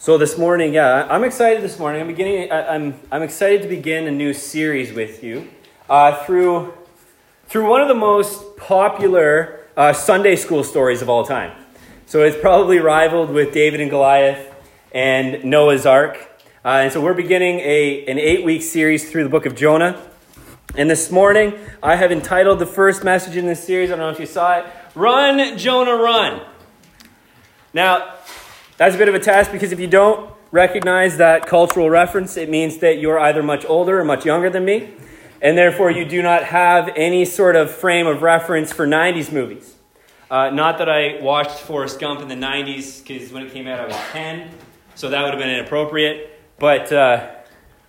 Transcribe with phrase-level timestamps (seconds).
[0.00, 2.00] So this morning, yeah, I'm excited this morning.
[2.00, 2.52] I'm beginning.
[2.52, 5.50] I- I'm I'm excited to begin a new series with you
[5.90, 6.72] uh, through
[7.48, 11.50] through one of the most popular uh, Sunday school stories of all time.
[12.06, 14.54] So it's probably rivaled with David and Goliath
[14.92, 16.16] and Noah's Ark.
[16.64, 20.00] Uh, and so we're beginning a an eight week series through the book of Jonah.
[20.76, 23.90] And this morning, I have entitled the first message in this series.
[23.90, 24.66] I don't know if you saw it.
[24.94, 26.40] Run, Jonah, run.
[27.74, 28.14] Now,
[28.78, 32.48] that's a bit of a test because if you don't recognize that cultural reference, it
[32.48, 34.90] means that you're either much older or much younger than me,
[35.42, 39.74] and therefore you do not have any sort of frame of reference for 90s movies.
[40.30, 43.80] Uh, not that I watched Forrest Gump in the 90s because when it came out
[43.80, 44.48] I was 10,
[44.94, 47.30] so that would have been inappropriate, but uh,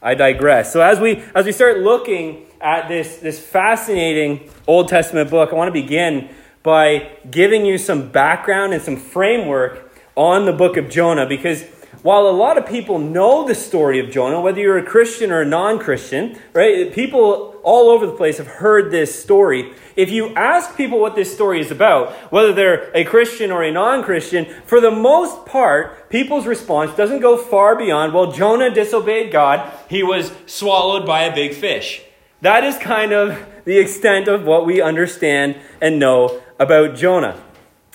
[0.01, 0.73] I digress.
[0.73, 5.55] So as we, as we start looking at this, this fascinating Old Testament book, I
[5.55, 6.29] want to begin
[6.63, 9.88] by giving you some background and some framework
[10.19, 11.63] on the book of Jonah because
[12.01, 15.41] while a lot of people know the story of Jonah, whether you're a Christian or
[15.41, 19.73] a non Christian, right, people all over the place have heard this story.
[19.95, 23.71] If you ask people what this story is about, whether they're a Christian or a
[23.71, 29.31] non Christian, for the most part, people's response doesn't go far beyond, well, Jonah disobeyed
[29.31, 32.01] God, he was swallowed by a big fish.
[32.41, 37.41] That is kind of the extent of what we understand and know about Jonah.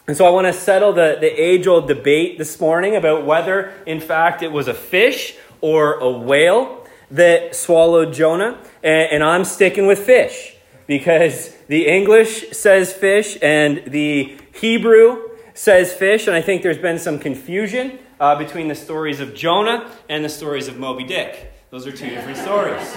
[0.06, 3.72] And so I want to settle the, the age old debate this morning about whether,
[3.86, 8.58] in fact, it was a fish or a whale that swallowed Jonah.
[8.83, 15.22] And, and I'm sticking with fish because the English says fish and the Hebrew
[15.55, 16.27] says fish.
[16.27, 20.28] And I think there's been some confusion uh, between the stories of Jonah and the
[20.28, 21.50] stories of Moby Dick.
[21.70, 22.94] Those are two different stories.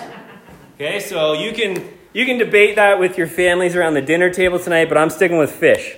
[0.76, 4.60] Okay, so you can, you can debate that with your families around the dinner table
[4.60, 5.96] tonight, but I'm sticking with fish.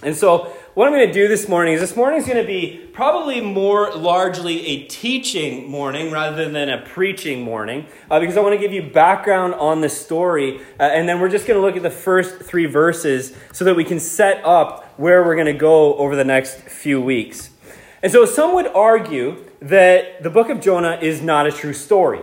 [0.00, 2.46] And so, what I'm going to do this morning is this morning is going to
[2.46, 8.40] be probably more largely a teaching morning rather than a preaching morning uh, because I
[8.40, 10.60] want to give you background on the story.
[10.78, 13.74] Uh, and then we're just going to look at the first three verses so that
[13.74, 17.50] we can set up where we're going to go over the next few weeks.
[18.00, 22.20] And so, some would argue that the book of Jonah is not a true story,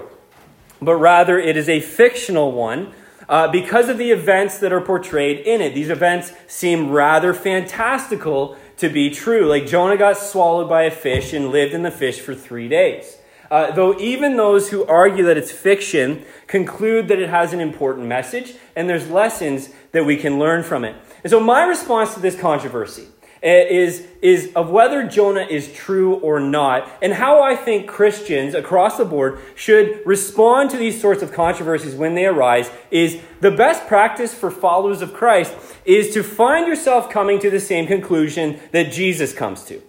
[0.81, 2.94] but rather it is a fictional one
[3.28, 5.74] uh, because of the events that are portrayed in it.
[5.74, 9.46] These events seem rather fantastical to be true.
[9.46, 13.18] Like Jonah got swallowed by a fish and lived in the fish for three days.
[13.50, 18.08] Uh, though even those who argue that it's fiction conclude that it has an important
[18.08, 20.96] message and there's lessons that we can learn from it.
[21.24, 23.08] And so, my response to this controversy
[23.45, 28.56] Eh, is, is of whether Jonah is true or not, and how I think Christians
[28.56, 33.51] across the board should respond to these sorts of controversies when they arise, is the
[33.51, 35.53] best practice for followers of Christ
[35.85, 39.79] is to find yourself coming to the same conclusion that Jesus comes to.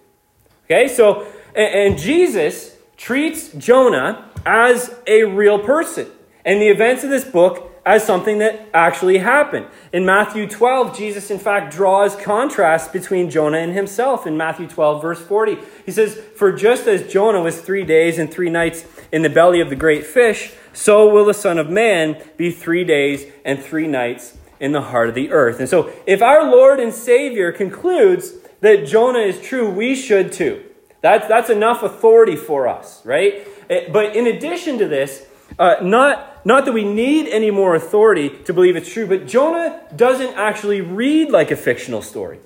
[0.66, 6.08] Okay, so, and, and Jesus treats Jonah as a real person.
[6.44, 9.64] And the events of this book as something that actually happened.
[9.92, 14.26] In Matthew 12, Jesus, in fact, draws contrast between Jonah and himself.
[14.26, 18.30] In Matthew 12, verse 40, he says, For just as Jonah was three days and
[18.30, 22.20] three nights in the belly of the great fish, so will the Son of Man
[22.36, 25.60] be three days and three nights in the heart of the earth.
[25.60, 28.32] And so, if our Lord and Savior concludes
[28.62, 30.64] that Jonah is true, we should too.
[31.02, 33.46] That's, that's enough authority for us, right?
[33.70, 35.26] Eh, but in addition to this,
[35.58, 39.80] uh, not, not that we need any more authority to believe it's true, but Jonah
[39.94, 42.38] doesn't actually read like a fictional story.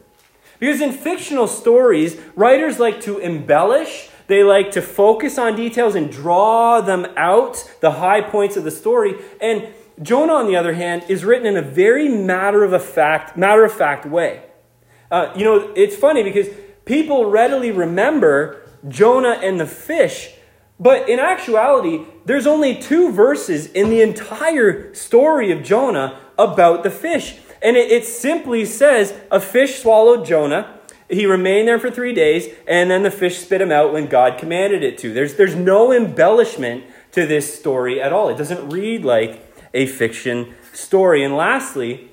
[0.58, 6.10] Because in fictional stories, writers like to embellish, they like to focus on details and
[6.10, 9.14] draw them out, the high points of the story.
[9.40, 9.68] And
[10.00, 13.64] Jonah, on the other hand, is written in a very matter of a fact, matter
[13.64, 14.42] of fact way.
[15.10, 16.46] Uh, you know, it's funny because
[16.84, 20.34] people readily remember Jonah and the fish
[20.80, 26.90] but in actuality, there's only two verses in the entire story of Jonah about the
[26.90, 27.38] fish.
[27.62, 30.78] And it, it, simply says a fish swallowed Jonah.
[31.08, 34.38] He remained there for three days, and then the fish spit him out when God
[34.38, 35.12] commanded it to.
[35.12, 38.28] There's, there's no embellishment to this story at all.
[38.28, 39.44] It doesn't read like
[39.74, 41.24] a fiction story.
[41.24, 42.10] And lastly,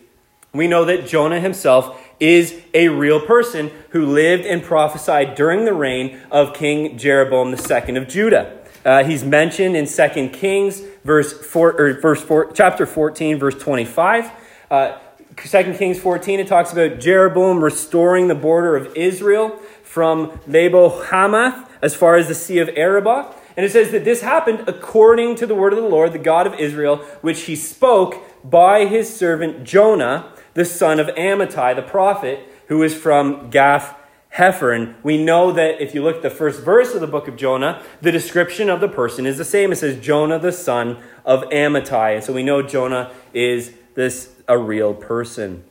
[0.53, 5.73] we know that Jonah himself is a real person who lived and prophesied during the
[5.73, 8.57] reign of King Jeroboam II of Judah.
[8.85, 14.31] Uh, he's mentioned in 2 Kings, verse four, or verse four, chapter 14, verse 25.
[14.69, 14.97] Uh,
[15.35, 21.69] 2 Kings 14, it talks about Jeroboam restoring the border of Israel from Lebo Hamath
[21.81, 23.33] as far as the Sea of Arabah.
[23.55, 26.47] And it says that this happened according to the word of the Lord, the God
[26.47, 32.39] of Israel, which he spoke by his servant Jonah, the son of Amittai, the prophet,
[32.67, 33.95] who is from Gath
[34.37, 34.75] hepher.
[34.75, 37.35] And we know that if you look at the first verse of the book of
[37.35, 39.71] Jonah, the description of the person is the same.
[39.71, 42.15] It says, Jonah, the son of Amittai.
[42.15, 45.63] And so we know Jonah is this a real person.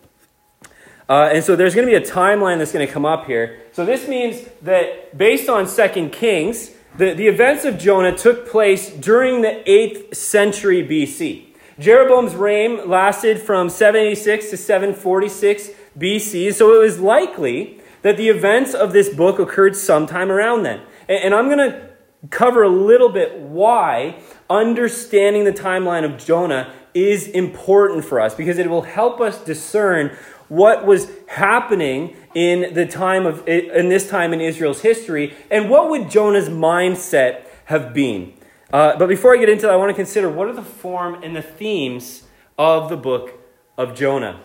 [1.08, 3.62] Uh, and so there's going to be a timeline that's going to come up here.
[3.72, 8.90] So this means that based on Second Kings, the, the events of Jonah took place
[8.90, 11.44] during the 8th century BC.
[11.78, 17.75] Jeroboam's reign lasted from 786 to 746 BC, so it was likely
[18.06, 20.80] that the events of this book occurred sometime around then.
[21.08, 21.90] And, I'm going to
[22.30, 28.58] cover a little bit why understanding the timeline of Jonah is important for us because
[28.58, 30.16] it will help us discern
[30.46, 35.90] what was happening in the time of in this time in Israel's history and what
[35.90, 38.34] would Jonah's mindset have been.
[38.72, 41.24] Uh, but before I get into that, I want to consider what are the form
[41.24, 42.22] and the themes
[42.56, 43.32] of the book
[43.76, 44.40] of Jonah.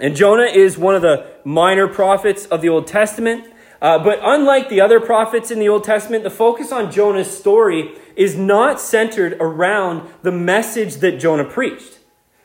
[0.00, 3.46] And Jonah is one of the minor prophets of the Old Testament.
[3.82, 7.94] Uh, but unlike the other prophets in the Old Testament, the focus on Jonah's story
[8.16, 11.98] is not centered around the message that Jonah preached.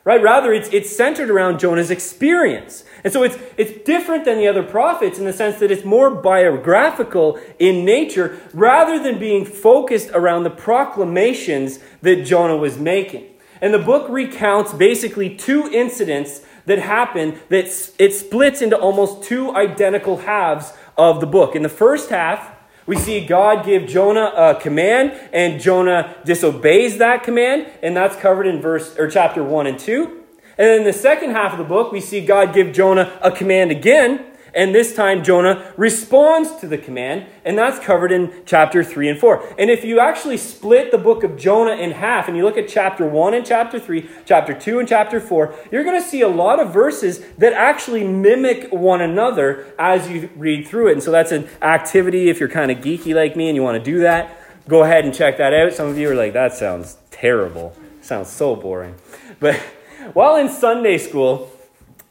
[0.04, 0.22] Right?
[0.22, 2.84] Rather, it's, it's centered around Jonah's experience.
[3.02, 6.10] And so it's, it's different than the other prophets in the sense that it's more
[6.10, 13.26] biographical in nature rather than being focused around the proclamations that Jonah was making.
[13.60, 17.66] And the book recounts basically two incidents that happen that
[17.98, 21.56] it splits into almost two identical halves of the book.
[21.56, 22.52] In the first half,
[22.86, 28.46] we see God give Jonah a command, and Jonah disobeys that command, and that's covered
[28.46, 30.04] in verse or chapter 1 and 2.
[30.58, 33.30] And then in the second half of the book, we see God give Jonah a
[33.30, 34.24] command again,
[34.56, 39.20] and this time Jonah responds to the command, and that's covered in chapter 3 and
[39.20, 39.54] 4.
[39.58, 42.66] And if you actually split the book of Jonah in half and you look at
[42.66, 46.28] chapter 1 and chapter 3, chapter 2 and chapter 4, you're going to see a
[46.28, 50.92] lot of verses that actually mimic one another as you read through it.
[50.94, 53.76] And so that's an activity if you're kind of geeky like me and you want
[53.76, 54.40] to do that.
[54.66, 55.74] Go ahead and check that out.
[55.74, 57.76] Some of you are like, that sounds terrible.
[58.00, 58.94] Sounds so boring.
[59.38, 59.56] But
[60.14, 61.52] while in Sunday school,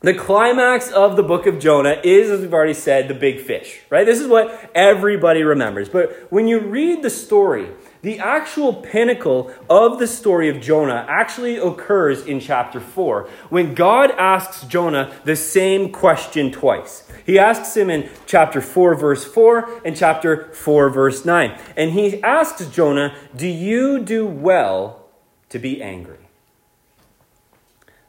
[0.06, 3.82] the climax of the book of Jonah is, as we've already said, the big fish,
[3.90, 4.06] right?
[4.06, 5.90] This is what everybody remembers.
[5.90, 7.72] But when you read the story,
[8.04, 14.12] the actual pinnacle of the story of Jonah actually occurs in chapter 4 when God
[14.12, 17.12] asks Jonah the same question twice.
[17.26, 21.60] He asks him in chapter 4, verse 4, and chapter 4, verse 9.
[21.76, 25.08] And he asks Jonah, Do you do well
[25.50, 26.20] to be angry?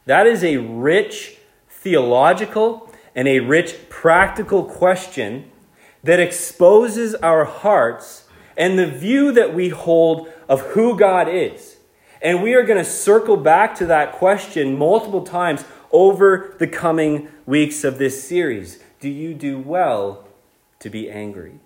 [0.04, 1.38] That is a rich
[1.86, 5.48] theological and a rich practical question
[6.02, 8.24] that exposes our hearts
[8.56, 11.76] and the view that we hold of who God is.
[12.20, 17.28] And we are going to circle back to that question multiple times over the coming
[17.46, 18.82] weeks of this series.
[18.98, 20.24] Do you do well
[20.80, 21.60] to be angry?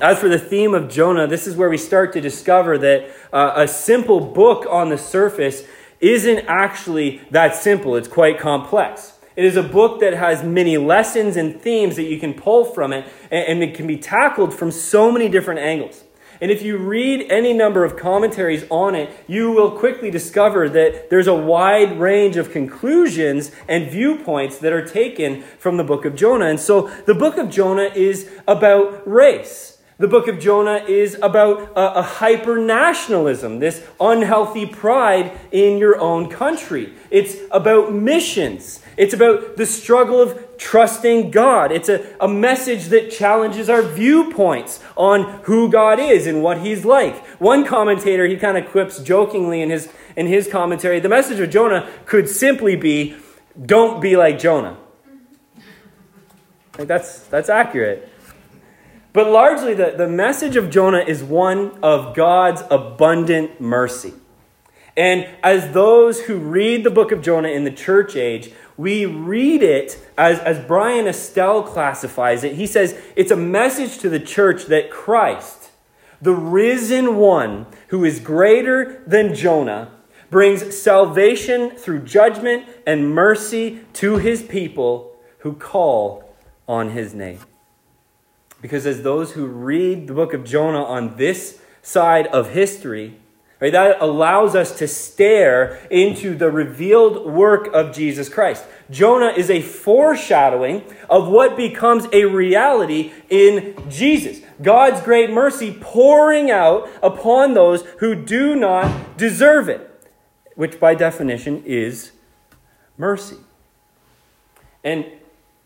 [0.00, 3.52] As for the theme of Jonah, this is where we start to discover that uh,
[3.54, 5.64] a simple book on the surface
[6.04, 9.14] isn't actually that simple, it's quite complex.
[9.36, 12.92] It is a book that has many lessons and themes that you can pull from
[12.92, 16.04] it, and it can be tackled from so many different angles.
[16.40, 21.08] And if you read any number of commentaries on it, you will quickly discover that
[21.08, 26.14] there's a wide range of conclusions and viewpoints that are taken from the book of
[26.14, 26.46] Jonah.
[26.46, 29.73] And so the book of Jonah is about race.
[29.96, 36.00] The book of Jonah is about a, a hyper nationalism, this unhealthy pride in your
[36.00, 36.94] own country.
[37.10, 38.82] It's about missions.
[38.96, 41.70] It's about the struggle of trusting God.
[41.70, 46.84] It's a, a message that challenges our viewpoints on who God is and what He's
[46.84, 47.24] like.
[47.40, 51.50] One commentator, he kind of quips jokingly in his, in his commentary the message of
[51.50, 53.16] Jonah could simply be
[53.64, 54.76] don't be like Jonah.
[56.76, 58.10] Like that's, that's accurate.
[59.14, 64.12] But largely, the, the message of Jonah is one of God's abundant mercy.
[64.96, 69.62] And as those who read the book of Jonah in the church age, we read
[69.62, 72.56] it as, as Bryan Estelle classifies it.
[72.56, 75.70] He says it's a message to the church that Christ,
[76.20, 79.92] the risen one who is greater than Jonah,
[80.28, 86.34] brings salvation through judgment and mercy to his people who call
[86.66, 87.38] on his name.
[88.64, 93.14] Because as those who read the book of Jonah on this side of history,
[93.60, 98.64] right, that allows us to stare into the revealed work of Jesus Christ.
[98.90, 104.40] Jonah is a foreshadowing of what becomes a reality in Jesus.
[104.62, 110.08] God's great mercy pouring out upon those who do not deserve it,
[110.54, 112.12] which by definition is
[112.96, 113.36] mercy.
[114.82, 115.04] And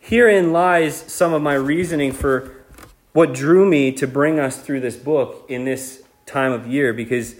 [0.00, 2.57] herein lies some of my reasoning for
[3.18, 7.34] what drew me to bring us through this book in this time of year because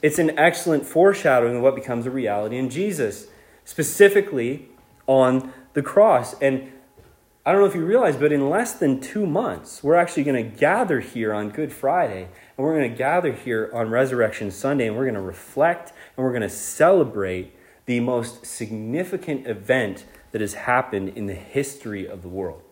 [0.00, 3.26] it's an excellent foreshadowing of what becomes a reality in Jesus,
[3.66, 4.66] specifically
[5.06, 6.32] on the cross.
[6.40, 6.72] And
[7.44, 10.42] I don't know if you realize, but in less than two months, we're actually going
[10.42, 14.86] to gather here on Good Friday, and we're going to gather here on Resurrection Sunday,
[14.86, 20.40] and we're going to reflect and we're going to celebrate the most significant event that
[20.40, 22.62] has happened in the history of the world.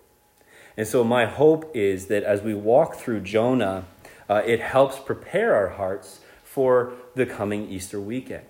[0.78, 3.84] And so, my hope is that as we walk through Jonah,
[4.30, 8.44] uh, it helps prepare our hearts for the coming Easter weekend.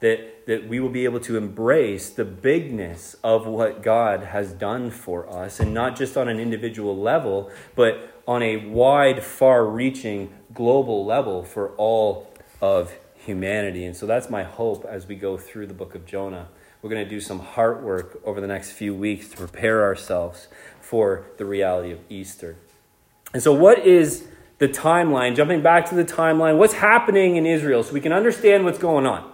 [0.00, 4.90] That, that we will be able to embrace the bigness of what God has done
[4.90, 10.30] for us, and not just on an individual level, but on a wide, far reaching
[10.52, 13.86] global level for all of humanity.
[13.86, 16.48] And so that's my hope as we go through the book of Jonah.
[16.82, 20.48] We're going to do some heart work over the next few weeks to prepare ourselves
[20.80, 22.56] for the reality of Easter.
[23.32, 24.26] And so, what is
[24.62, 28.64] the timeline, jumping back to the timeline, what's happening in Israel so we can understand
[28.64, 29.28] what's going on.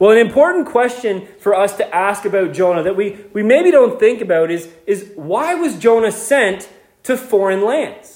[0.00, 4.00] Well, an important question for us to ask about Jonah that we, we maybe don't
[4.00, 6.68] think about is, is why was Jonah sent
[7.04, 8.13] to foreign lands?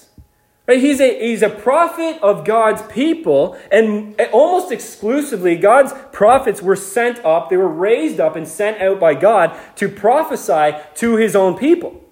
[0.69, 0.81] Right?
[0.81, 7.25] He's, a, he's a prophet of God's people, and almost exclusively, God's prophets were sent
[7.25, 11.57] up, they were raised up and sent out by God to prophesy to his own
[11.57, 12.05] people.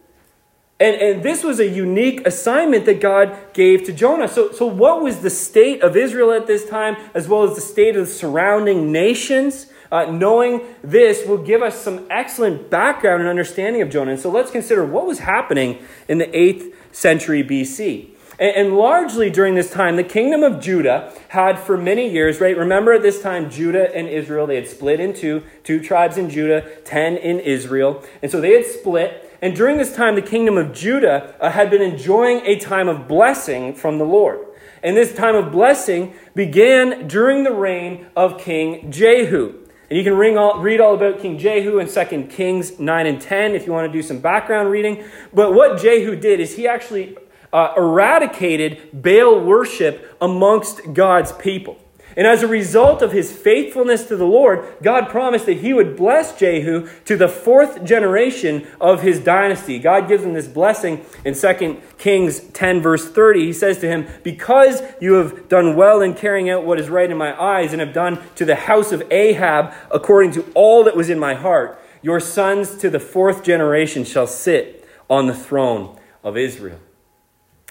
[0.81, 4.29] And, and this was a unique assignment that God gave to Jonah.
[4.29, 7.63] So, so, what was the state of Israel at this time, as well as the
[7.63, 9.67] state of the surrounding nations?
[9.91, 14.11] Uh, knowing this will give us some excellent background and understanding of Jonah.
[14.11, 18.16] And so, let's consider what was happening in the 8th century BC.
[18.39, 22.57] And, largely during this time, the kingdom of Judah had for many years, right?
[22.57, 26.63] Remember at this time, Judah and Israel, they had split into two tribes in Judah,
[26.85, 28.05] 10 in Israel.
[28.23, 29.39] And so they had split.
[29.41, 33.09] And during this time, the kingdom of Judah uh, had been enjoying a time of
[33.09, 34.41] blessing from the Lord.
[34.83, 39.67] And this time of blessing began during the reign of King Jehu.
[39.89, 43.55] And you can all, read all about King Jehu in 2 Kings 9 and 10
[43.55, 45.05] if you want to do some background reading.
[45.33, 47.17] But what Jehu did is he actually
[47.57, 51.79] uh, eradicated Baal worship amongst God's people.
[52.15, 55.97] And as a result of his faithfulness to the Lord, God promised that he would
[55.97, 59.79] bless Jehu to the fourth generation of his dynasty.
[59.79, 63.47] God gives him this blessing in 2 Kings 10, verse 30.
[63.47, 67.11] He says to him, Because you have done well in carrying out what is right
[67.11, 70.97] in my eyes, and have done to the house of Ahab according to all that
[70.97, 75.99] was in my heart, your sons to the fourth generation shall sit on the throne
[76.23, 76.81] of Israel.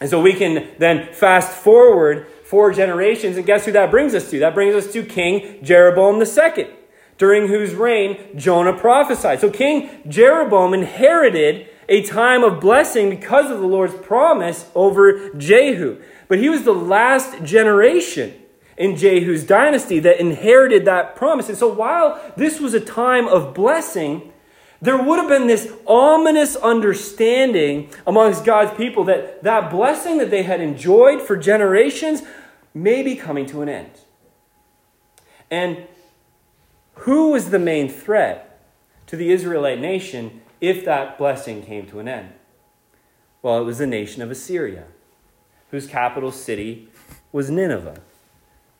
[0.01, 4.29] And so we can then fast forward four generations, and guess who that brings us
[4.29, 4.39] to?
[4.39, 6.67] That brings us to King Jeroboam II,
[7.17, 9.39] during whose reign Jonah prophesied.
[9.39, 16.01] So King Jeroboam inherited a time of blessing because of the Lord's promise over Jehu.
[16.27, 18.33] But he was the last generation
[18.77, 21.47] in Jehu's dynasty that inherited that promise.
[21.47, 24.33] And so while this was a time of blessing,
[24.81, 30.43] there would have been this ominous understanding amongst God's people that that blessing that they
[30.43, 32.23] had enjoyed for generations
[32.73, 33.91] may be coming to an end.
[35.49, 35.87] And
[36.99, 38.61] who was the main threat
[39.07, 42.33] to the Israelite nation if that blessing came to an end?
[43.41, 44.85] Well, it was the nation of Assyria,
[45.71, 46.89] whose capital city
[47.31, 48.01] was Nineveh,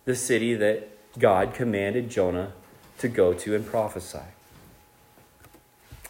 [0.06, 2.54] the city that God commanded Jonah
[2.98, 4.35] to go to and prophesy.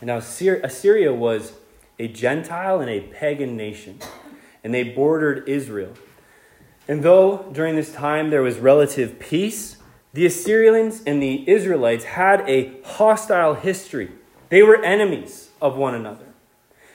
[0.02, 1.54] Now, Assyria was
[1.98, 4.00] a Gentile and a pagan nation,
[4.64, 5.94] and they bordered Israel.
[6.88, 9.78] And though during this time there was relative peace,
[10.14, 14.12] the Assyrians and the Israelites had a hostile history.
[14.50, 16.26] They were enemies of one another.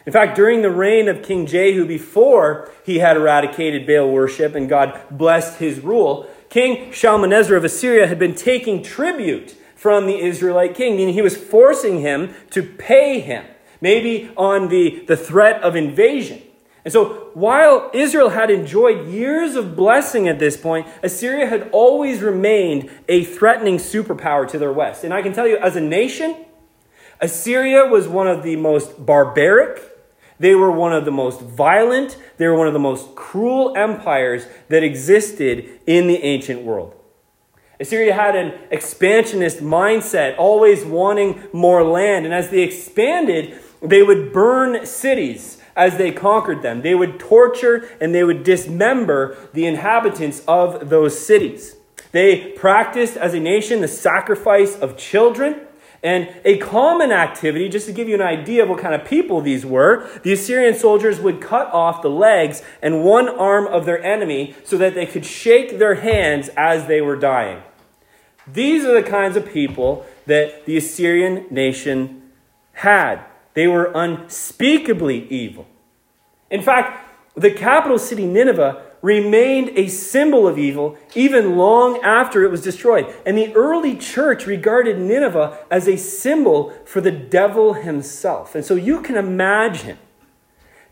[0.06, 4.68] In fact, during the reign of King Jehu, before he had eradicated Baal worship and
[4.68, 10.74] God blessed his rule, King Shalmaneser of Assyria had been taking tribute from the Israelite
[10.74, 13.46] king, meaning he was forcing him to pay him,
[13.80, 16.42] maybe on the, the threat of invasion.
[16.84, 22.20] And so, while Israel had enjoyed years of blessing at this point, Assyria had always
[22.20, 25.02] remained a threatening superpower to their west.
[25.02, 26.36] And I can tell you, as a nation,
[27.18, 29.80] Assyria was one of the most barbaric,
[30.38, 34.44] they were one of the most violent, they were one of the most cruel empires
[34.68, 36.99] that existed in the ancient world.
[37.80, 42.26] Assyria had an expansionist mindset, always wanting more land.
[42.26, 46.82] And as they expanded, they would burn cities as they conquered them.
[46.82, 51.76] They would torture and they would dismember the inhabitants of those cities.
[52.12, 55.66] They practiced as a nation the sacrifice of children,
[56.02, 59.42] And a common activity, just to give you an idea of what kind of people
[59.42, 64.02] these were, the Assyrian soldiers would cut off the legs and one arm of their
[64.02, 67.62] enemy so that they could shake their hands as they were dying.
[68.52, 72.30] These are the kinds of people that the Assyrian nation
[72.72, 73.24] had.
[73.54, 75.66] They were unspeakably evil.
[76.50, 82.50] In fact, the capital city, Nineveh, remained a symbol of evil even long after it
[82.50, 83.06] was destroyed.
[83.24, 88.54] And the early church regarded Nineveh as a symbol for the devil himself.
[88.54, 89.98] And so you can imagine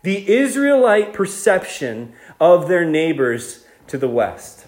[0.01, 4.65] the Israelite perception of their neighbors to the west.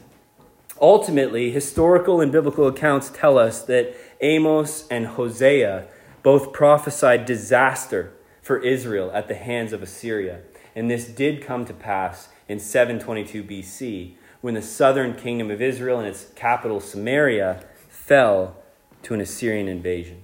[0.81, 5.87] Ultimately, historical and biblical accounts tell us that Amos and Hosea
[6.23, 10.39] both prophesied disaster for Israel at the hands of Assyria.
[10.75, 15.99] And this did come to pass in 722 BC when the southern kingdom of Israel
[15.99, 18.57] and its capital Samaria fell
[19.03, 20.23] to an Assyrian invasion.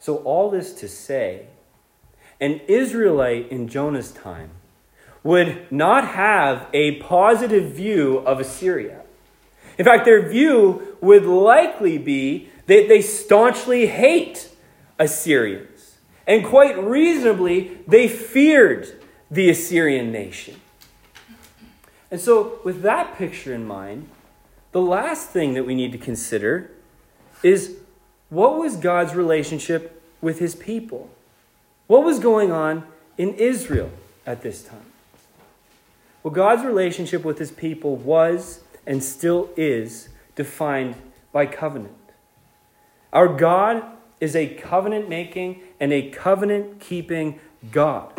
[0.00, 1.46] So, all this to say,
[2.40, 4.50] an Israelite in Jonah's time
[5.26, 9.02] would not have a positive view of Assyria.
[9.76, 14.48] In fact, their view would likely be that they staunchly hate
[15.00, 15.96] Assyrians.
[16.28, 20.60] And quite reasonably, they feared the Assyrian nation.
[22.08, 24.08] And so, with that picture in mind,
[24.70, 26.70] the last thing that we need to consider
[27.42, 27.78] is
[28.30, 31.10] what was God's relationship with his people?
[31.88, 32.84] What was going on
[33.18, 33.90] in Israel
[34.24, 34.92] at this time?
[36.26, 40.96] Well, God's relationship with his people was and still is defined
[41.30, 41.94] by covenant.
[43.12, 43.84] Our God
[44.20, 47.38] is a covenant making and a covenant keeping
[47.70, 48.12] God.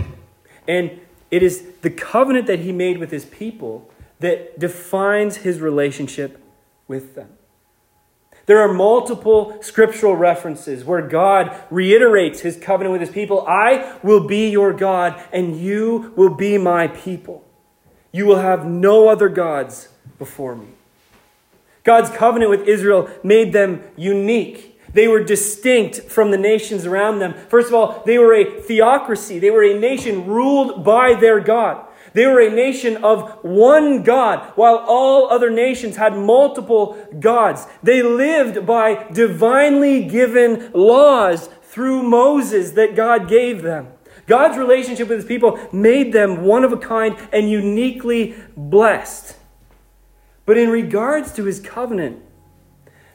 [0.69, 6.41] And it is the covenant that he made with his people that defines his relationship
[6.87, 7.31] with them.
[8.45, 14.25] There are multiple scriptural references where God reiterates his covenant with his people I will
[14.25, 17.43] be your God, and you will be my people.
[18.17, 20.67] You will have no other gods before me.
[21.83, 27.35] God's covenant with Israel made them unique they were distinct from the nations around them.
[27.49, 29.37] First of all, they were a theocracy.
[29.37, 31.85] They were a nation ruled by their God.
[32.13, 37.67] They were a nation of one God, while all other nations had multiple gods.
[37.83, 43.89] They lived by divinely given laws through Moses that God gave them.
[44.27, 49.35] God's relationship with his people made them one of a kind and uniquely blessed.
[50.45, 52.21] But in regards to his covenant,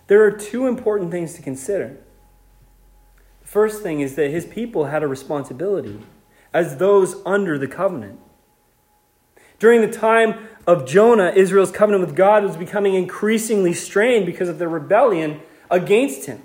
[0.07, 1.99] there are two important things to consider.
[3.43, 6.01] The first thing is that his people had a responsibility
[6.53, 8.19] as those under the covenant.
[9.59, 14.59] During the time of Jonah, Israel's covenant with God was becoming increasingly strained because of
[14.59, 16.43] their rebellion against him.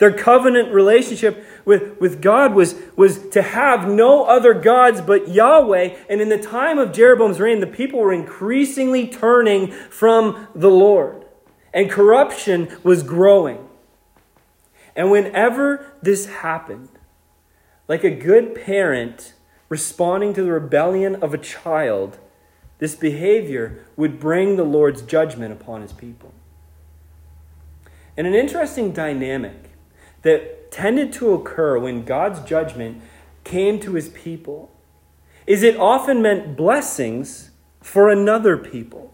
[0.00, 5.94] Their covenant relationship with, with God was, was to have no other gods but Yahweh.
[6.08, 11.20] And in the time of Jeroboam's reign, the people were increasingly turning from the Lord
[11.72, 13.68] and corruption was growing.
[14.96, 16.88] And whenever this happened,
[17.88, 19.34] like a good parent
[19.68, 22.18] responding to the rebellion of a child,
[22.78, 26.32] this behavior would bring the Lord's judgment upon his people.
[28.16, 29.69] And an interesting dynamic
[30.22, 33.02] that tended to occur when God's judgment
[33.44, 34.70] came to his people
[35.46, 39.12] is it often meant blessings for another people.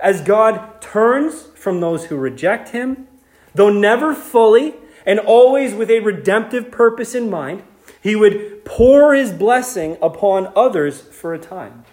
[0.00, 3.06] As God turns from those who reject him,
[3.54, 7.62] though never fully and always with a redemptive purpose in mind,
[8.00, 11.84] he would pour his blessing upon others for a time.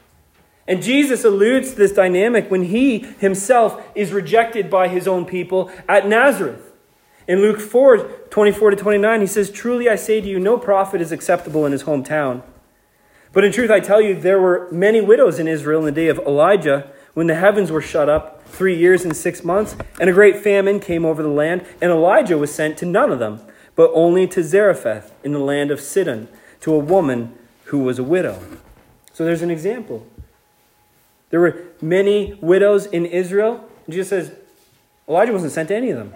[0.68, 5.72] And Jesus alludes to this dynamic when he himself is rejected by his own people
[5.88, 6.69] at Nazareth.
[7.30, 8.00] In Luke 4
[8.32, 11.72] 24 to 29, he says, Truly I say to you, no prophet is acceptable in
[11.72, 12.42] his hometown.
[13.32, 16.08] But in truth, I tell you, there were many widows in Israel in the day
[16.08, 20.14] of Elijah when the heavens were shut up three years and six months, and a
[20.14, 23.42] great famine came over the land, and Elijah was sent to none of them,
[23.76, 26.30] but only to Zarephath in the land of Sidon,
[26.62, 28.42] to a woman who was a widow.
[29.14, 30.08] So there's an example.
[31.30, 33.70] There were many widows in Israel.
[33.86, 34.32] And Jesus says
[35.08, 36.16] Elijah wasn't sent to any of them.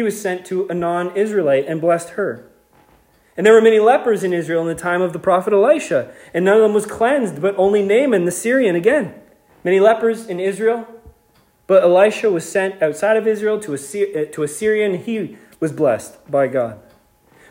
[0.00, 2.46] He was sent to a non Israelite and blessed her.
[3.36, 6.42] And there were many lepers in Israel in the time of the prophet Elisha, and
[6.42, 9.12] none of them was cleansed, but only Naaman the Syrian again.
[9.62, 10.88] Many lepers in Israel,
[11.66, 15.70] but Elisha was sent outside of Israel to, a, uh, to Assyria, and he was
[15.70, 16.80] blessed by God.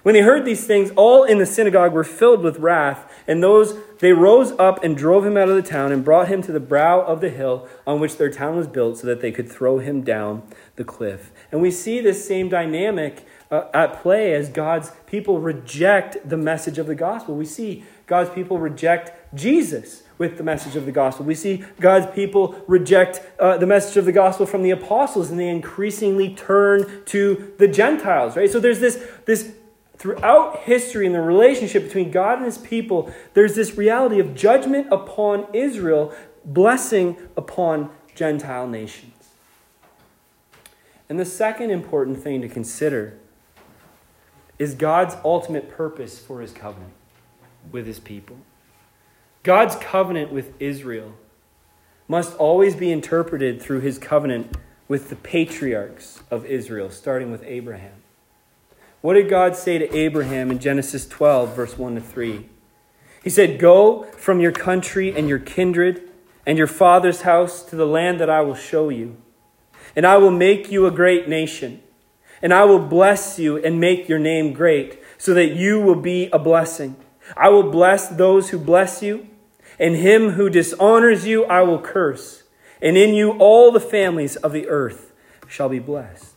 [0.02, 3.76] When they heard these things, all in the synagogue were filled with wrath And those
[4.00, 6.60] they rose up and drove him out of the town and brought him to the
[6.60, 9.78] brow of the hill on which their town was built so that they could throw
[9.78, 10.42] him down
[10.78, 11.32] the cliff.
[11.52, 16.78] And we see this same dynamic uh, at play as God's people reject the message
[16.78, 17.36] of the gospel.
[17.36, 21.26] We see God's people reject Jesus with the message of the gospel.
[21.26, 25.40] We see God's people reject uh, the message of the gospel from the apostles and
[25.40, 28.50] they increasingly turn to the Gentiles, right?
[28.50, 29.54] So there's this, this
[29.98, 34.88] throughout history in the relationship between God and his people, there's this reality of judgment
[34.92, 36.14] upon Israel,
[36.46, 39.09] blessing upon Gentile nations.
[41.10, 43.18] And the second important thing to consider
[44.60, 46.94] is God's ultimate purpose for his covenant
[47.72, 48.38] with his people.
[49.42, 51.14] God's covenant with Israel
[52.08, 54.56] must always be interpreted through his covenant
[54.88, 57.94] with the patriarchs of Israel, starting with Abraham.
[59.02, 62.50] What did God say to Abraham in Genesis 12, verse 1 to 3?
[63.24, 66.10] He said, Go from your country and your kindred
[66.46, 69.16] and your father's house to the land that I will show you.
[69.96, 71.82] And I will make you a great nation.
[72.42, 76.30] And I will bless you and make your name great, so that you will be
[76.32, 76.96] a blessing.
[77.36, 79.28] I will bless those who bless you,
[79.78, 82.44] and him who dishonors you I will curse.
[82.82, 85.12] And in you all the families of the earth
[85.48, 86.36] shall be blessed.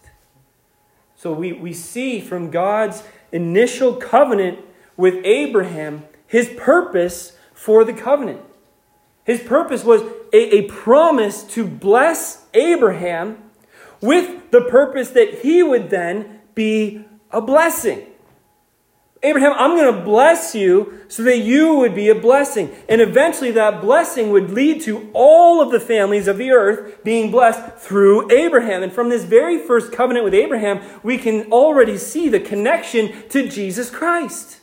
[1.14, 4.58] So we, we see from God's initial covenant
[4.96, 8.40] with Abraham his purpose for the covenant.
[9.24, 10.02] His purpose was
[10.32, 13.38] a, a promise to bless Abraham
[14.00, 18.06] with the purpose that he would then be a blessing.
[19.24, 22.74] Abraham, I'm going to bless you so that you would be a blessing.
[22.88, 27.30] And eventually that blessing would lead to all of the families of the earth being
[27.30, 28.82] blessed through Abraham.
[28.82, 33.48] And from this very first covenant with Abraham, we can already see the connection to
[33.48, 34.58] Jesus Christ.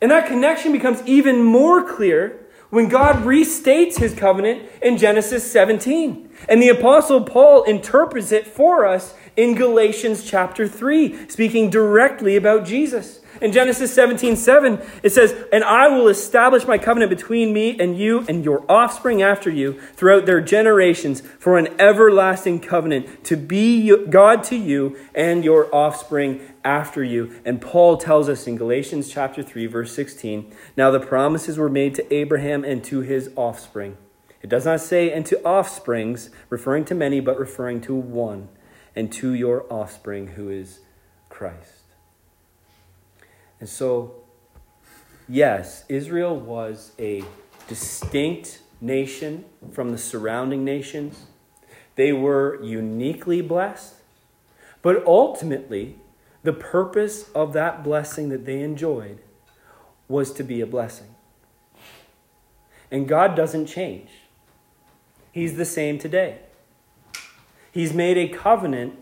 [0.00, 6.28] And that connection becomes even more clear when God restates his covenant in Genesis 17.
[6.48, 12.64] And the Apostle Paul interprets it for us in Galatians chapter 3, speaking directly about
[12.64, 13.20] Jesus.
[13.40, 17.98] In Genesis 17 7, it says, And I will establish my covenant between me and
[17.98, 23.94] you and your offspring after you throughout their generations for an everlasting covenant to be
[24.08, 27.40] God to you and your offspring after you.
[27.44, 31.94] And Paul tells us in Galatians chapter 3, verse 16, Now the promises were made
[31.96, 33.96] to Abraham and to his offspring.
[34.42, 38.48] It does not say, and to offsprings, referring to many, but referring to one
[38.94, 40.80] and to your offspring, who is
[41.28, 41.75] Christ.
[43.60, 44.14] And so,
[45.28, 47.24] yes, Israel was a
[47.68, 51.26] distinct nation from the surrounding nations.
[51.94, 53.94] They were uniquely blessed.
[54.82, 55.96] But ultimately,
[56.42, 59.18] the purpose of that blessing that they enjoyed
[60.08, 61.14] was to be a blessing.
[62.90, 64.10] And God doesn't change,
[65.32, 66.38] He's the same today.
[67.72, 68.94] He's made a covenant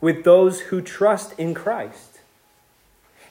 [0.00, 2.13] with those who trust in Christ.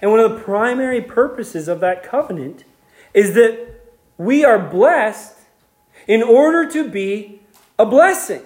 [0.04, 2.66] And one of the primary purposes of that covenant
[3.14, 3.86] is that
[4.18, 5.38] we are blessed
[6.10, 7.40] in order to be
[7.80, 8.42] a blessing.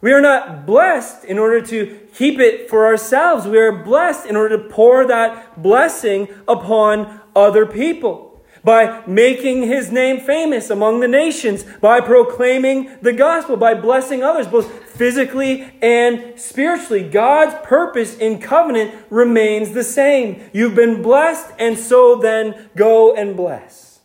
[0.00, 3.48] We are not blessed in order to keep it for ourselves.
[3.48, 8.25] We are blessed in order to pour that blessing upon other people
[8.66, 14.48] by making his name famous among the nations, by proclaiming the gospel, by blessing others,
[14.48, 17.08] both physically and spiritually.
[17.08, 20.50] God's purpose in covenant remains the same.
[20.52, 24.00] You've been blessed, and so then go and bless.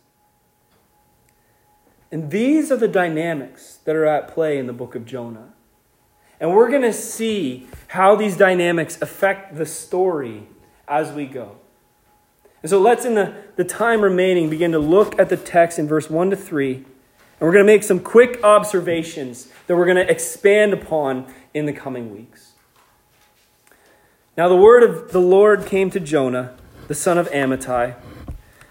[2.12, 5.54] And these are the dynamics that are at play in the book of Jonah.
[6.38, 10.46] And we're going to see how these dynamics affect the story
[10.86, 11.56] as we go.
[12.62, 15.88] And so let's, in the, the time remaining, begin to look at the text in
[15.88, 16.74] verse 1 to 3.
[16.76, 16.86] And
[17.40, 21.72] we're going to make some quick observations that we're going to expand upon in the
[21.72, 22.52] coming weeks.
[24.36, 26.56] Now, the word of the Lord came to Jonah,
[26.88, 27.96] the son of Amittai,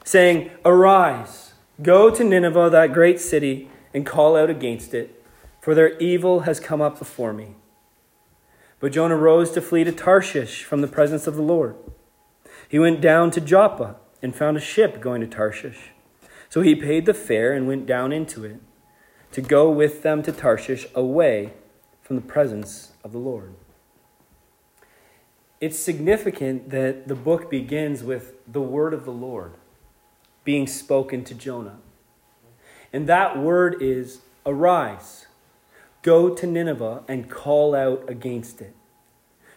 [0.03, 5.23] saying, Arise, go to Nineveh, that great city, and call out against it,
[5.59, 7.55] for their evil has come up before me.
[8.79, 11.75] But Jonah rose to flee to Tarshish from the presence of the Lord.
[12.71, 15.91] He went down to Joppa and found a ship going to Tarshish.
[16.47, 18.61] So he paid the fare and went down into it
[19.33, 21.51] to go with them to Tarshish away
[22.01, 23.55] from the presence of the Lord.
[25.59, 29.51] It's significant that the book begins with the word of the Lord
[30.45, 31.77] being spoken to Jonah.
[32.93, 35.27] And that word is arise,
[36.03, 38.73] go to Nineveh and call out against it.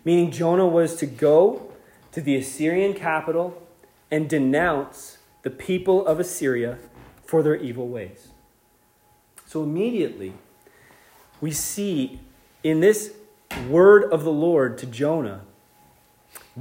[0.05, 1.71] Meaning Jonah was to go
[2.15, 3.61] to the Assyrian capital
[4.09, 6.79] and denounce the people of Assyria
[7.25, 8.29] for their evil ways.
[9.47, 10.33] So immediately,
[11.41, 12.21] we see
[12.63, 13.15] in this
[13.69, 15.41] word of the Lord to Jonah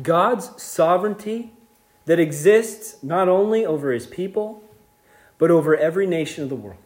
[0.02, 1.52] God's sovereignty
[2.06, 4.64] that exists not only over his people,
[5.38, 6.80] but over every nation of the world.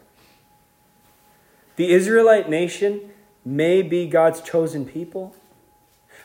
[1.77, 3.11] The Israelite nation
[3.45, 5.33] may be God's chosen people,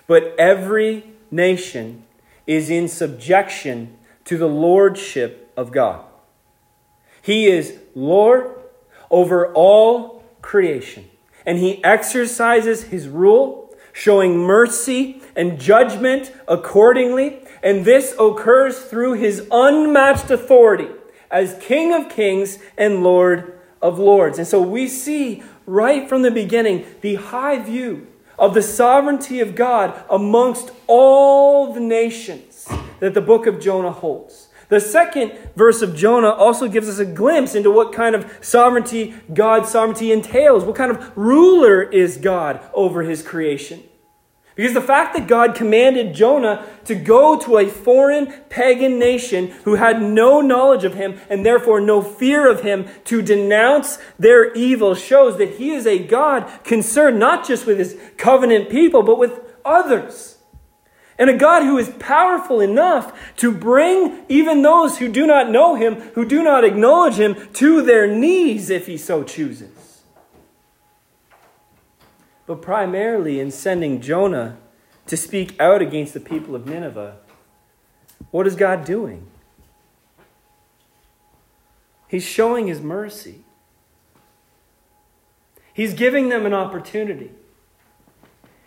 [0.08, 2.02] but every nation
[2.46, 6.04] is in subjection to the lordship of God.
[7.20, 8.56] He is Lord
[9.10, 11.08] over all creation,
[11.46, 19.46] and he exercises his rule, showing mercy and judgment accordingly, and this occurs through his
[19.50, 20.88] unmatched authority
[21.30, 24.38] as King of kings and Lord of lords.
[24.38, 28.06] And so we see right from the beginning the high view
[28.38, 32.68] of the sovereignty of God amongst all the nations
[33.00, 34.48] that the book of Jonah holds.
[34.68, 39.14] The second verse of Jonah also gives us a glimpse into what kind of sovereignty
[39.34, 40.64] God's sovereignty entails.
[40.64, 43.82] What kind of ruler is God over his creation?
[44.54, 49.76] Because the fact that God commanded Jonah to go to a foreign pagan nation who
[49.76, 54.94] had no knowledge of him and therefore no fear of him to denounce their evil
[54.94, 59.40] shows that he is a God concerned not just with his covenant people, but with
[59.64, 60.36] others.
[61.18, 65.76] And a God who is powerful enough to bring even those who do not know
[65.76, 69.81] him, who do not acknowledge him, to their knees if he so chooses
[72.46, 74.58] but primarily in sending Jonah
[75.06, 77.16] to speak out against the people of Nineveh.
[78.30, 79.26] What is God doing?
[82.08, 83.44] He's showing his mercy.
[85.72, 87.30] He's giving them an opportunity.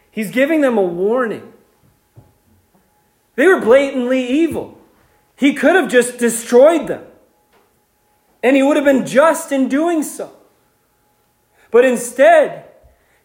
[0.10, 1.54] He's giving them a warning.
[3.36, 4.80] They were blatantly evil.
[5.36, 7.06] He could have just destroyed them.
[8.42, 10.32] And he would have been just in doing so.
[11.70, 12.65] But instead,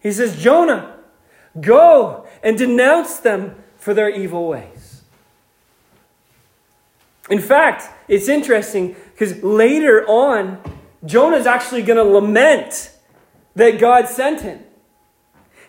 [0.01, 0.97] he says, Jonah,
[1.61, 5.03] go and denounce them for their evil ways.
[7.29, 10.61] In fact, it's interesting because later on,
[11.05, 12.93] Jonah is actually going to lament
[13.55, 14.65] that God sent him.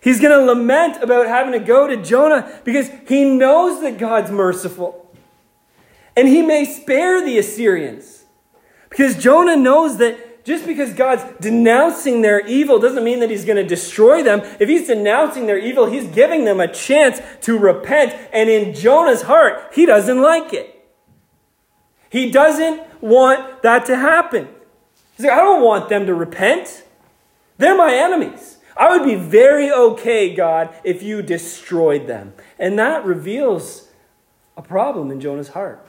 [0.01, 4.31] He's going to lament about having to go to Jonah because he knows that God's
[4.31, 5.13] merciful.
[6.17, 8.25] And he may spare the Assyrians
[8.89, 13.57] because Jonah knows that just because God's denouncing their evil doesn't mean that He's going
[13.57, 14.41] to destroy them.
[14.59, 18.15] If He's denouncing their evil, He's giving them a chance to repent.
[18.33, 20.77] And in Jonah's heart, he doesn't like it.
[22.09, 24.49] He doesn't want that to happen.
[25.15, 26.83] He's like, I don't want them to repent.
[27.57, 28.57] They're my enemies.
[28.75, 32.33] I would be very okay, God, if you destroyed them.
[32.57, 33.89] And that reveals
[34.57, 35.85] a problem in Jonah's heart.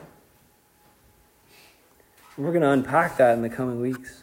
[2.37, 4.22] We're going to unpack that in the coming weeks.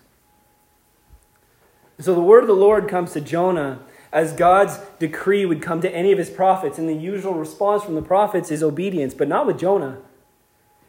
[2.01, 3.81] So the word of the Lord comes to Jonah
[4.13, 6.79] as God's decree would come to any of his prophets.
[6.79, 9.99] And the usual response from the prophets is obedience, but not with Jonah.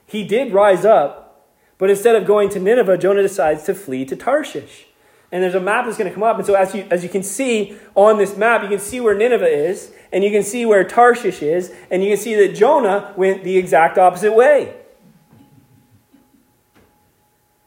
[0.06, 4.16] He did rise up, but instead of going to Nineveh, Jonah decides to flee to
[4.16, 4.88] Tarshish.
[5.32, 6.38] And there's a map that's going to come up.
[6.38, 9.16] And so, as you, as you can see on this map, you can see where
[9.16, 13.14] Nineveh is, and you can see where Tarshish is, and you can see that Jonah
[13.16, 14.81] went the exact opposite way.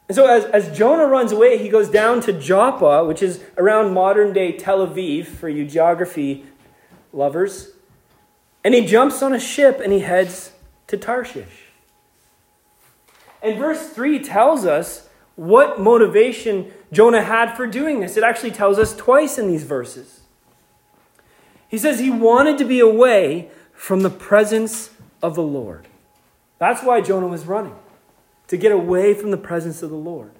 [0.08, 3.94] And so as, as Jonah runs away, he goes down to Joppa, which is around
[3.94, 6.44] modern day Tel Aviv for you geography
[7.12, 7.70] lovers.
[8.62, 10.52] And he jumps on a ship and he heads
[10.88, 11.68] to Tarshish.
[13.42, 18.16] And verse 3 tells us what motivation Jonah had for doing this.
[18.16, 20.20] It actually tells us twice in these verses.
[21.68, 24.90] He says he wanted to be away from the presence
[25.22, 25.88] of the Lord.
[26.58, 27.76] That's why Jonah was running
[28.48, 30.32] to get away from the presence of the Lord.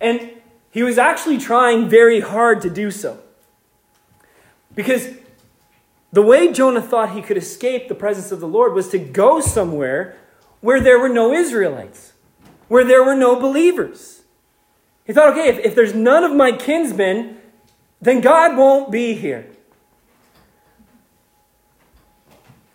[0.00, 0.30] And
[0.70, 3.18] he was actually trying very hard to do so.
[4.74, 5.08] Because
[6.12, 9.40] the way Jonah thought he could escape the presence of the Lord was to go
[9.40, 10.16] somewhere
[10.60, 12.12] where there were no Israelites,
[12.68, 14.22] where there were no believers.
[15.04, 17.38] He thought, okay, if, if there's none of my kinsmen,
[18.00, 19.46] then God won't be here.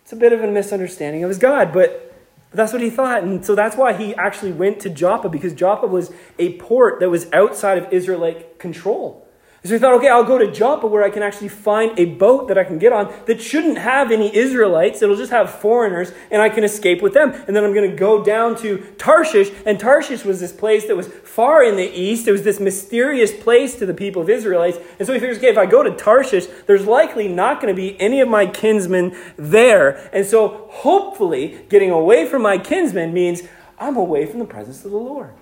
[0.02, 2.07] It's a bit of a misunderstanding of his God, but
[2.50, 3.22] but that's what he thought.
[3.22, 7.10] And so that's why he actually went to Joppa, because Joppa was a port that
[7.10, 9.27] was outside of Israelite control.
[9.64, 12.46] So he thought, okay, I'll go to Joppa where I can actually find a boat
[12.46, 15.02] that I can get on that shouldn't have any Israelites.
[15.02, 17.32] It'll just have foreigners, and I can escape with them.
[17.32, 19.50] And then I'm going to go down to Tarshish.
[19.66, 22.28] And Tarshish was this place that was far in the east.
[22.28, 24.78] It was this mysterious place to the people of Israelites.
[25.00, 27.76] And so he figures, okay, if I go to Tarshish, there's likely not going to
[27.76, 30.08] be any of my kinsmen there.
[30.12, 33.42] And so hopefully, getting away from my kinsmen means
[33.76, 35.32] I'm away from the presence of the Lord.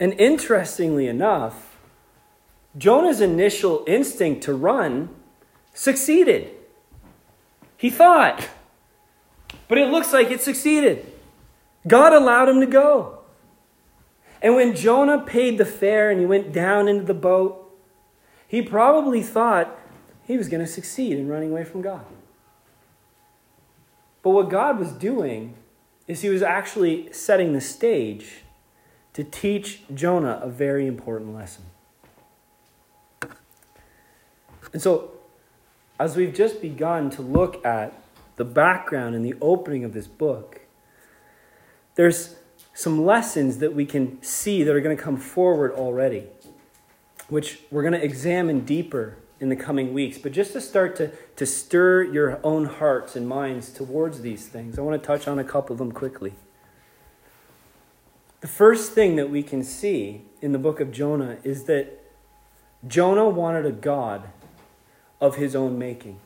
[0.00, 1.76] And interestingly enough,
[2.76, 5.08] Jonah's initial instinct to run
[5.74, 6.52] succeeded.
[7.76, 8.48] He thought,
[9.66, 11.12] but it looks like it succeeded.
[11.86, 13.20] God allowed him to go.
[14.40, 17.64] And when Jonah paid the fare and he went down into the boat,
[18.46, 19.76] he probably thought
[20.24, 22.04] he was going to succeed in running away from God.
[24.22, 25.54] But what God was doing
[26.06, 28.42] is he was actually setting the stage
[29.18, 31.64] to teach Jonah a very important lesson.
[34.72, 35.10] And so,
[35.98, 38.00] as we've just begun to look at
[38.36, 40.60] the background and the opening of this book,
[41.96, 42.36] there's
[42.72, 46.22] some lessons that we can see that are going to come forward already,
[47.28, 50.16] which we're going to examine deeper in the coming weeks.
[50.16, 54.78] But just to start to, to stir your own hearts and minds towards these things,
[54.78, 56.34] I want to touch on a couple of them quickly.
[58.40, 62.04] The first thing that we can see in the book of Jonah is that
[62.86, 64.28] Jonah wanted a God
[65.20, 66.20] of his own making.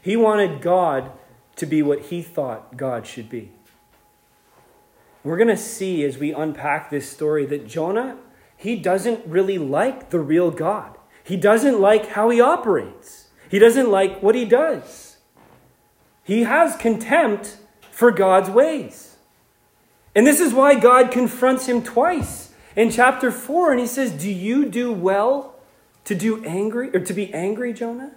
[0.00, 1.12] He wanted God
[1.56, 3.52] to be what he thought God should be.
[5.22, 8.16] We're going to see as we unpack this story that Jonah,
[8.56, 10.96] he doesn't really like the real God.
[11.22, 13.28] He doesn't like how he operates.
[13.50, 15.16] He doesn't like what he does.
[16.22, 17.58] He has contempt
[17.90, 19.13] for God's ways.
[20.14, 24.30] And this is why God confronts him twice in chapter 4 and he says, "Do
[24.30, 25.56] you do well
[26.04, 28.12] to do angry or to be angry, Jonah?"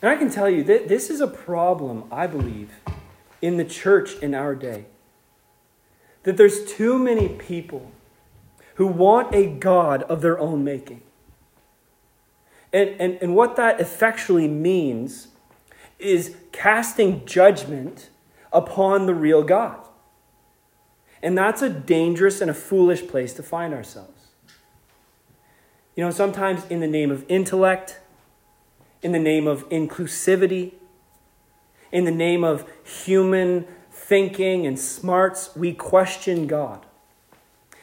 [0.00, 2.70] And I can tell you that this is a problem, I believe,
[3.42, 4.86] in the church in our day.
[6.22, 7.90] That there's too many people
[8.76, 11.02] who want a God of their own making.
[12.72, 15.28] And, and, and what that effectually means
[15.98, 18.10] is casting judgment
[18.52, 19.78] upon the real God.
[21.22, 24.28] And that's a dangerous and a foolish place to find ourselves.
[25.96, 27.98] You know, sometimes in the name of intellect,
[29.02, 30.74] in the name of inclusivity,
[31.90, 36.86] in the name of human thinking and smarts, we question God.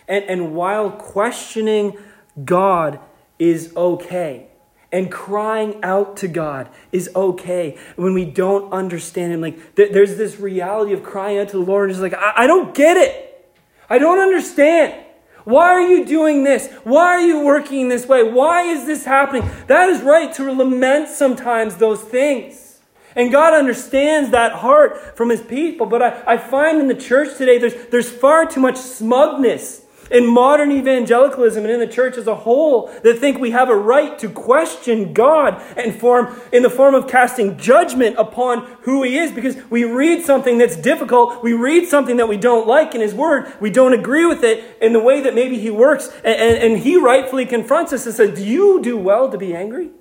[0.08, 1.98] And, and while questioning
[2.44, 3.00] God
[3.38, 4.48] is okay,
[4.92, 9.42] and crying out to God is okay when we don't understand Him.
[9.42, 12.44] Like, th- there's this reality of crying out to the Lord, and it's like, I-,
[12.44, 13.52] I don't get it.
[13.90, 15.06] I don't understand.
[15.44, 16.72] Why are you doing this?
[16.84, 18.24] Why are you working this way?
[18.24, 19.50] Why is this happening?
[19.68, 22.80] That is right to lament sometimes those things.
[23.16, 25.86] And God understands that heart from His people.
[25.86, 30.26] But I, I find in the church today there's, there's far too much smugness in
[30.28, 34.18] modern evangelicalism and in the church as a whole that think we have a right
[34.20, 39.32] to question God and form in the form of casting judgment upon who he is
[39.32, 43.14] because we read something that's difficult, we read something that we don't like in his
[43.14, 46.58] word, we don't agree with it in the way that maybe he works, and, and,
[46.64, 49.92] and he rightfully confronts us and says, Do you do well to be angry?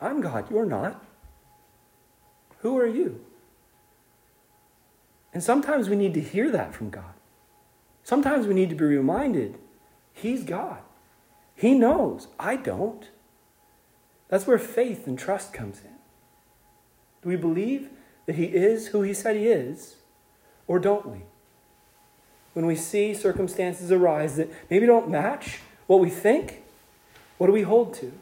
[0.00, 1.02] I'm God, you're not.
[2.58, 3.24] Who are you?
[5.32, 7.15] And sometimes we need to hear that from God.
[8.06, 9.58] Sometimes we need to be reminded
[10.12, 10.78] He's God.
[11.56, 12.28] He knows.
[12.38, 13.10] I don't.
[14.28, 15.90] That's where faith and trust comes in.
[17.20, 17.90] Do we believe
[18.26, 19.96] that He is who He said He is,
[20.68, 21.22] or don't we?
[22.52, 26.62] When we see circumstances arise that maybe don't match what we think,
[27.38, 28.12] what do we hold to?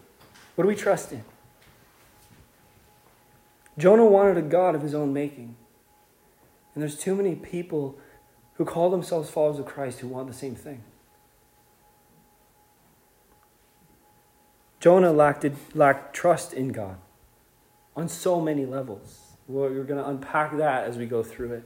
[0.55, 1.25] What do we trust in?
[3.77, 5.57] Jonah wanted a God of his own making.
[6.75, 7.99] And there's too many people
[8.55, 10.83] who call themselves followers of Christ who want the same thing.
[14.81, 16.97] Jonah lacked, lacked trust in God
[17.97, 19.37] on so many levels.
[19.49, 21.65] We're going to unpack that as we go through it.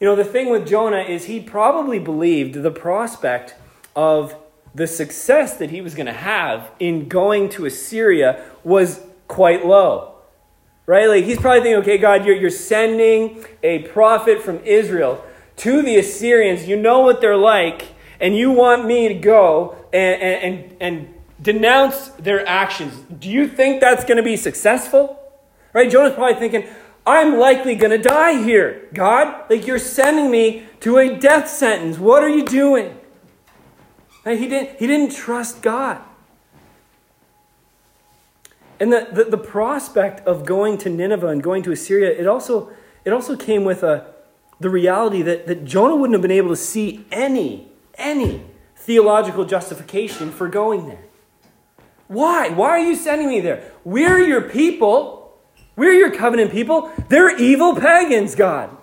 [0.00, 3.54] You know, the thing with Jonah is he probably believed the prospect
[3.94, 4.34] of
[4.74, 10.16] the success that he was going to have in going to Assyria was quite low.
[10.86, 11.08] Right?
[11.08, 15.24] Like he's probably thinking, okay, God, you're, you're sending a prophet from Israel
[15.58, 16.66] to the Assyrians.
[16.66, 22.08] You know what they're like, and you want me to go and, and, and denounce
[22.10, 22.94] their actions.
[23.18, 25.20] Do you think that's going to be successful?
[25.72, 25.90] Right?
[25.90, 26.68] Jonah's probably thinking,
[27.06, 28.88] I'm likely going to die here.
[28.94, 31.98] God, like you're sending me to a death sentence.
[31.98, 32.98] What are you doing?
[34.24, 34.38] Right?
[34.38, 36.00] He, didn't, he didn't trust God.
[38.80, 42.72] And the, the, the, prospect of going to Nineveh and going to Assyria, it also,
[43.04, 44.13] it also came with a,
[44.64, 48.42] the reality that, that Jonah wouldn't have been able to see any, any
[48.74, 51.04] theological justification for going there.
[52.08, 52.48] Why?
[52.48, 53.70] Why are you sending me there?
[53.84, 55.38] We're your people.
[55.76, 56.90] We're your covenant people.
[57.10, 58.74] They're evil pagans, God.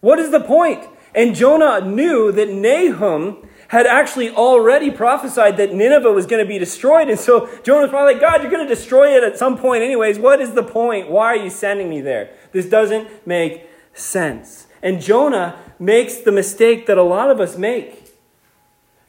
[0.00, 0.84] What is the point?
[1.14, 6.58] And Jonah knew that Nahum had actually already prophesied that Nineveh was going to be
[6.58, 7.08] destroyed.
[7.08, 9.84] And so Jonah was probably like, God, you're going to destroy it at some point,
[9.84, 10.18] anyways.
[10.18, 11.08] What is the point?
[11.08, 12.34] Why are you sending me there?
[12.50, 14.66] This doesn't make sense.
[14.82, 18.12] And Jonah makes the mistake that a lot of us make.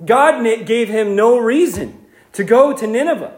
[0.03, 3.35] God gave him no reason to go to Nineveh.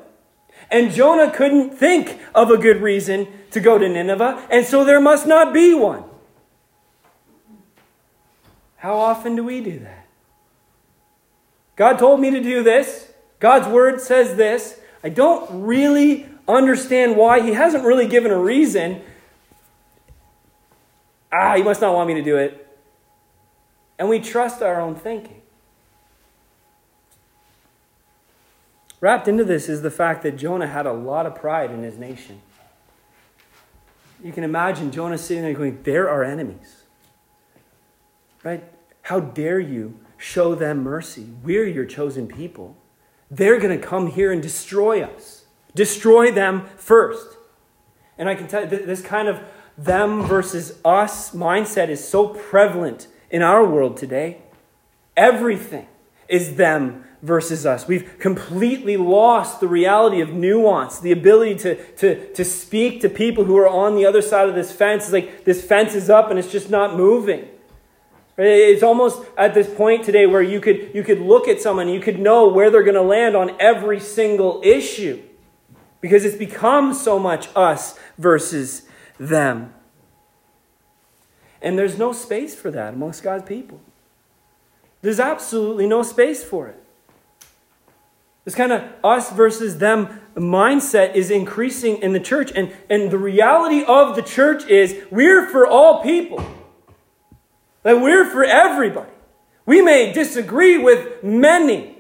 [0.72, 5.00] And Jonah couldn't think of a good reason to go to Nineveh, and so there
[5.00, 6.04] must not be one.
[8.78, 10.08] How often do we do that?
[11.76, 13.12] God told me to do this.
[13.40, 14.80] God's word says this.
[15.04, 17.42] I don't really understand why.
[17.42, 19.02] He hasn't really given a reason.
[21.34, 22.68] Ah, you must not want me to do it.
[23.98, 25.42] And we trust our own thinking.
[29.02, 31.98] Wrapped into this is the fact that Jonah had a lot of pride in his
[31.98, 32.40] nation.
[34.24, 36.84] You can imagine Jonah sitting there going, They're our enemies.
[38.44, 38.64] Right?
[39.02, 41.28] How dare you show them mercy?
[41.44, 42.78] We're your chosen people.
[43.32, 45.46] They're going to come here and destroy us.
[45.76, 47.36] Destroy them first.
[48.18, 49.42] And I can tell you, this kind of
[49.78, 54.38] them versus us mindset is so prevalent in our world today.
[55.18, 55.88] Everything
[56.28, 57.88] is them versus us.
[57.88, 63.46] We've completely lost the reality of nuance, the ability to, to, to speak to people
[63.46, 65.06] who are on the other side of this fence.
[65.06, 67.48] It's like this fence is up and it's just not moving.
[68.38, 72.02] It's almost at this point today where you could, you could look at someone, you
[72.02, 75.22] could know where they're going to land on every single issue
[76.02, 78.84] because it's become so much us versus
[79.18, 79.74] them.
[81.62, 83.80] And there's no space for that amongst God's people.
[85.02, 86.84] There's absolutely no space for it.
[88.46, 92.52] This kind of us versus them mindset is increasing in the church.
[92.54, 96.46] And, and the reality of the church is we're for all people.
[97.84, 99.12] That we're for everybody.
[99.66, 101.98] We may disagree with many.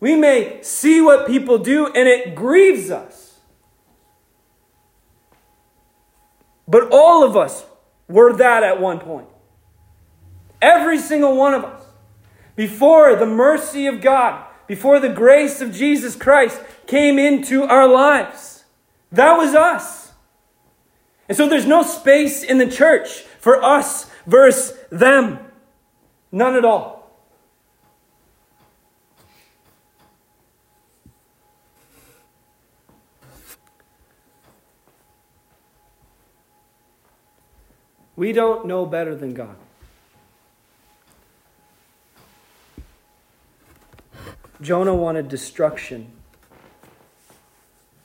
[0.00, 3.21] We may see what people do and it grieves us.
[6.66, 7.64] But all of us
[8.08, 9.28] were that at one point.
[10.60, 11.84] Every single one of us
[12.54, 18.64] before the mercy of God, before the grace of Jesus Christ came into our lives.
[19.10, 20.12] That was us.
[21.28, 25.38] And so there's no space in the church for us versus them.
[26.30, 27.01] None at all.
[38.22, 39.56] We don't know better than God.
[44.60, 46.12] Jonah wanted destruction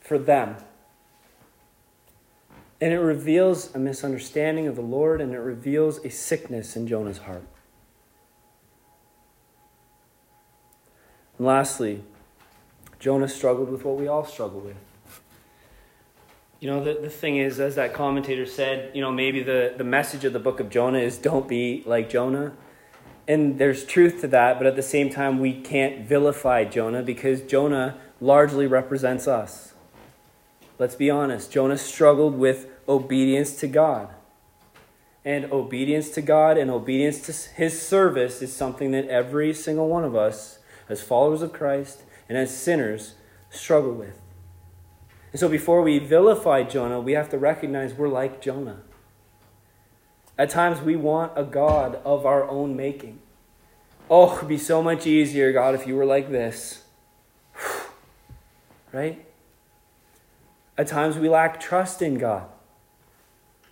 [0.02, 0.56] for them.
[2.82, 7.20] And it reveals a misunderstanding of the Lord and it reveals a sickness in Jonah's
[7.20, 7.46] heart.
[11.38, 12.02] And lastly,
[13.00, 14.87] Jonah struggled with what we all struggle with.
[16.60, 19.84] You know, the, the thing is, as that commentator said, you know, maybe the, the
[19.84, 22.54] message of the book of Jonah is don't be like Jonah.
[23.28, 27.42] And there's truth to that, but at the same time, we can't vilify Jonah because
[27.42, 29.74] Jonah largely represents us.
[30.80, 31.52] Let's be honest.
[31.52, 34.10] Jonah struggled with obedience to God.
[35.24, 40.06] And obedience to God and obedience to his service is something that every single one
[40.06, 43.16] of us, as followers of Christ and as sinners,
[43.50, 44.20] struggle with.
[45.38, 48.82] And so before we vilify Jonah, we have to recognize we're like Jonah.
[50.36, 53.20] At times, we want a God of our own making.
[54.10, 56.86] Oh, it'd be so much easier, God, if you were like this.
[58.92, 59.28] right?
[60.76, 62.50] At times, we lack trust in God.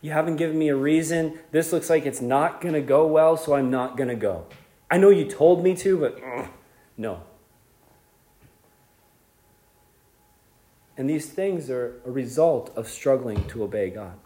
[0.04, 1.40] You haven't given me a reason.
[1.50, 4.46] This looks like it's not going to go well, so I'm not going to go.
[4.92, 6.20] I know you told me to, but
[6.96, 7.24] no.
[10.98, 14.18] And these things are a result of struggling to obey God.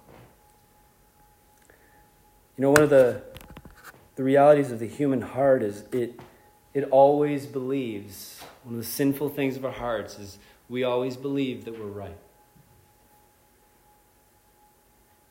[2.57, 3.23] You know, one of the,
[4.15, 6.19] the realities of the human heart is it,
[6.73, 11.65] it always believes, one of the sinful things of our hearts is we always believe
[11.65, 12.17] that we're right.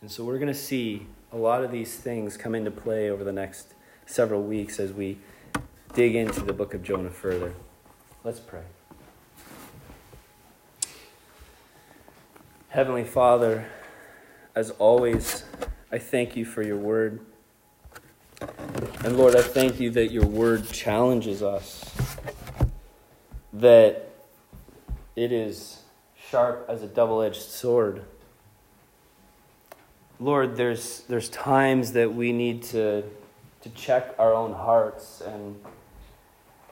[0.01, 3.25] And so we're going to see a lot of these things come into play over
[3.25, 3.75] the next
[4.07, 5.19] several weeks as we
[5.95, 7.55] dig into the book of Jonah further.
[8.25, 8.63] Let's pray.
[12.71, 13.67] Heavenly Father,
[14.55, 15.45] as always,
[15.91, 17.21] I thank you for your word.
[19.05, 21.97] And Lord, I thank you that your word challenges us,
[23.55, 24.11] that
[25.17, 25.81] it is
[26.31, 28.05] sharp as a double edged sword.
[30.21, 33.03] Lord, there's, there's times that we need to,
[33.63, 35.59] to check our own hearts and,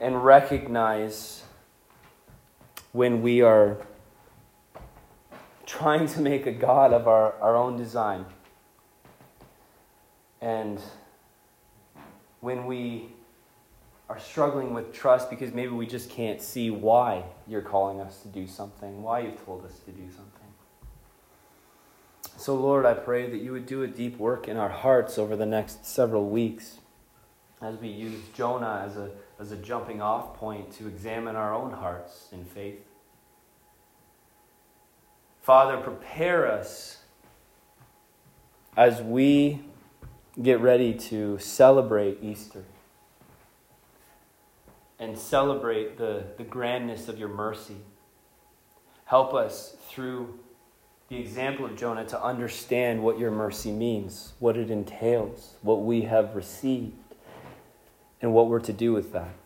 [0.02, 1.42] and recognize
[2.92, 3.78] when we are
[5.66, 8.24] trying to make a God of our, our own design.
[10.40, 10.80] And
[12.40, 13.08] when we
[14.08, 18.28] are struggling with trust because maybe we just can't see why you're calling us to
[18.28, 20.32] do something, why you've told us to do something.
[22.36, 25.34] So, Lord, I pray that you would do a deep work in our hearts over
[25.34, 26.78] the next several weeks
[27.62, 29.10] as we use Jonah as a,
[29.40, 32.84] as a jumping off point to examine our own hearts in faith.
[35.46, 37.02] Father, prepare us
[38.76, 39.60] as we
[40.42, 42.64] get ready to celebrate Easter
[44.98, 47.76] and celebrate the, the grandness of your mercy.
[49.04, 50.36] Help us through
[51.10, 56.02] the example of Jonah to understand what your mercy means, what it entails, what we
[56.02, 57.14] have received,
[58.20, 59.36] and what we're to do with that.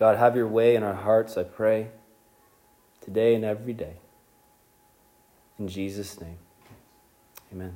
[0.00, 1.90] God, have your way in our hearts, I pray,
[3.08, 3.96] today and every day.
[5.58, 6.36] In Jesus' name,
[7.50, 7.74] amen.